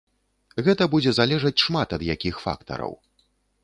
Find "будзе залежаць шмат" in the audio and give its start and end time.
0.95-1.89